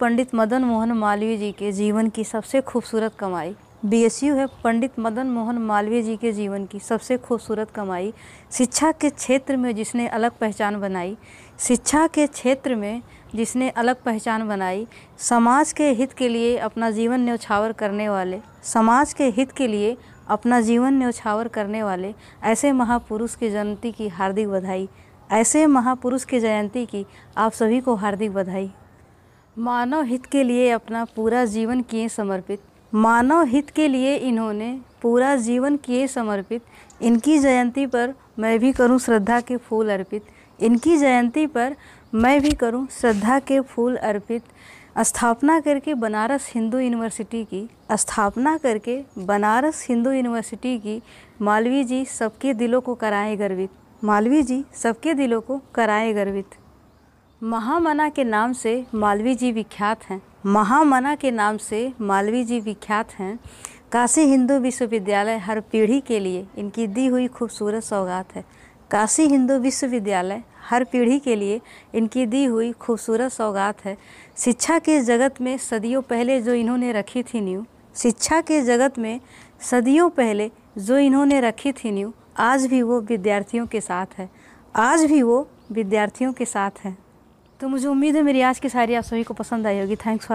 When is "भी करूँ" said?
38.58-38.98, 42.40-42.86